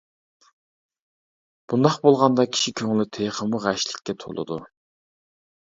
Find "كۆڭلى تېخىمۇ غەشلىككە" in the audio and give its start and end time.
2.81-4.17